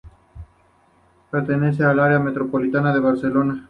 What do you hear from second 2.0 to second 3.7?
metropolitana de Barcelona.